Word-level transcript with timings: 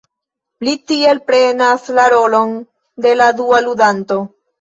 Li 0.67 0.71
tiel 0.91 1.19
prenas 1.27 1.85
la 1.99 2.05
rolon 2.13 2.55
de 3.07 3.13
la 3.19 3.29
dua 3.43 3.61
ludanto. 3.67 4.19